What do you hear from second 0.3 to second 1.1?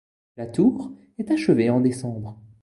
La tour